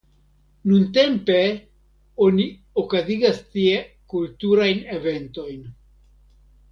Nuntempe 0.69 1.41
oni 2.27 2.45
okazigas 2.83 3.37
tie 3.57 3.77
kulturajn 4.15 4.81
eventojn. 4.99 5.61